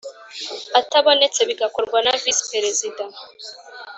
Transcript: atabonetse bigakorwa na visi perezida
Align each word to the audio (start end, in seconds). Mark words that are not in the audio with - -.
atabonetse 0.79 1.39
bigakorwa 1.49 1.97
na 2.05 2.13
visi 2.23 2.43
perezida 2.53 3.03